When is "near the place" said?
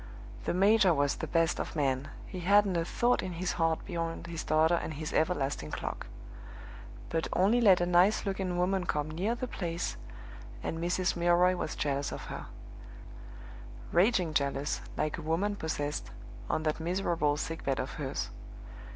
9.11-9.97